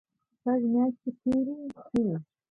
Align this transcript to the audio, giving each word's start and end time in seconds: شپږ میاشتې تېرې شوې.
شپږ 0.37 0.61
میاشتې 0.73 1.09
تېرې 1.21 1.55
شوې. 1.89 2.15